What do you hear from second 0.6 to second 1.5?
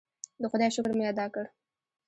شکر مې ادا کړ.